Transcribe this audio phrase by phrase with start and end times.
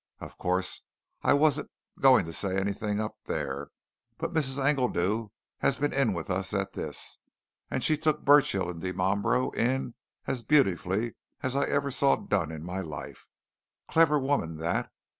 [0.17, 0.81] Of course,
[1.21, 1.69] I wasn't
[1.99, 3.69] going to say anything up there,
[4.17, 4.57] but Mrs.
[4.57, 5.27] Engledew
[5.59, 7.19] has been in with us at this,
[7.69, 9.93] and she took Burchill and Dimambro in
[10.25, 13.27] as beautifully as ever I saw it done in my life!
[13.87, 14.91] Clever woman, that!